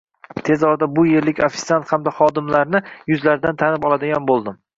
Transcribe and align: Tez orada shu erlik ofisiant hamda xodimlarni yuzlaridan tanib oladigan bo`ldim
Tez 0.47 0.63
orada 0.69 0.87
shu 0.95 1.03
erlik 1.19 1.41
ofisiant 1.47 1.85
hamda 1.91 2.15
xodimlarni 2.21 2.83
yuzlaridan 3.15 3.61
tanib 3.65 3.87
oladigan 3.93 4.29
bo`ldim 4.33 4.61